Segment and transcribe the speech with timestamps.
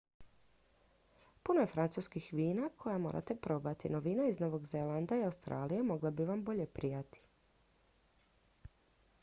[1.49, 6.11] puno je francuskih vina koja morate probati no vina iz novog zelanda i australije mogla
[6.17, 7.21] bi vam bolje prijati